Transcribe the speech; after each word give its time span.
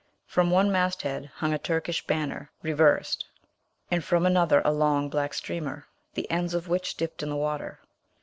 From 0.25 0.49
one 0.49 0.71
mast 0.71 1.03
head 1.03 1.27
hung 1.35 1.53
a 1.53 1.59
Turkish 1.59 2.03
banner 2.07 2.49
reversed, 2.63 3.23
and 3.91 4.03
from 4.03 4.25
another 4.25 4.63
a 4.65 4.71
long 4.73 5.09
black 5.09 5.31
streamer, 5.31 5.85
the 6.15 6.27
ends 6.31 6.55
of 6.55 6.67
which 6.67 6.95
dipped 6.97 7.21
in 7.21 7.29
the 7.29 7.35
water. 7.35 7.79